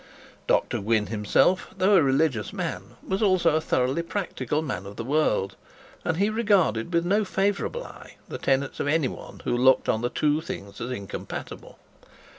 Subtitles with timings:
[0.47, 5.03] Dr Gwynne himself, though a religious man, was also a thoroughly practical man of the
[5.03, 5.55] world,
[6.03, 10.01] and he regarded with no favourable eye the tenets of any one who looked on
[10.01, 11.77] the two things as incompatible.